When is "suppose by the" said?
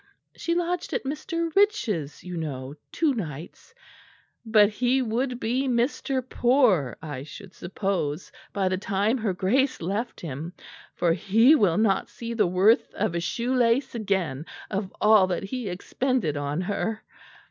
7.53-8.79